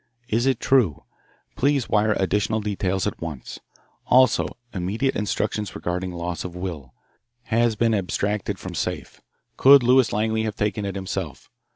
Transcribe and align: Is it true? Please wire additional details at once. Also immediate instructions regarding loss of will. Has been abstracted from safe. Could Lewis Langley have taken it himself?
Is 0.29 0.47
it 0.47 0.59
true? 0.59 1.03
Please 1.55 1.87
wire 1.87 2.13
additional 2.17 2.59
details 2.59 3.05
at 3.05 3.21
once. 3.21 3.59
Also 4.07 4.47
immediate 4.73 5.15
instructions 5.15 5.75
regarding 5.75 6.11
loss 6.11 6.43
of 6.43 6.55
will. 6.55 6.95
Has 7.43 7.75
been 7.75 7.93
abstracted 7.93 8.57
from 8.57 8.73
safe. 8.73 9.21
Could 9.57 9.83
Lewis 9.83 10.11
Langley 10.11 10.41
have 10.41 10.55
taken 10.55 10.85
it 10.85 10.95
himself? 10.95 11.51